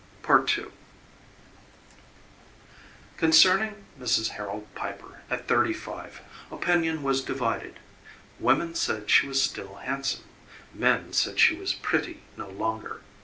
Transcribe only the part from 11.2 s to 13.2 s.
she was pretty no longer.